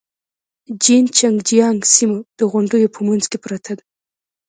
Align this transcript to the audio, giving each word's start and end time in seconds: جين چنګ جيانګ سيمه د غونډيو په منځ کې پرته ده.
جين 0.83 1.05
چنګ 1.17 1.37
جيانګ 1.49 1.79
سيمه 1.95 2.17
د 2.39 2.39
غونډيو 2.51 2.93
په 2.95 2.99
منځ 3.07 3.23
کې 3.31 3.37
پرته 3.45 3.71
ده. 3.77 3.83